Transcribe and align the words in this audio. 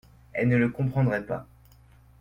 Elle 0.33 0.47
ne 0.47 0.57
le 0.57 0.69
comprendrait 0.69 1.27
pas. 1.27 1.45